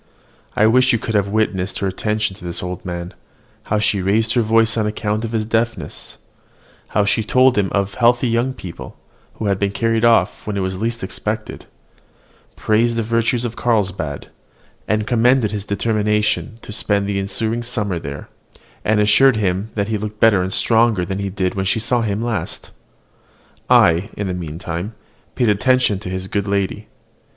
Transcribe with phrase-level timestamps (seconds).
[0.55, 3.13] I wish you could have witnessed her attention to this old man,
[3.65, 6.17] how she raised her voice on account of his deafness;
[6.87, 8.97] how she told him of healthy young people,
[9.35, 11.67] who had been carried off when it was least expected;
[12.55, 14.29] praised the virtues of Carlsbad,
[14.87, 18.27] and commended his determination to spend the ensuing summer there;
[18.83, 22.01] and assured him that he looked better and stronger than he did when she saw
[22.01, 22.71] him last.
[23.69, 24.95] I, in the meantime,
[25.35, 26.87] paid attention to his good lady.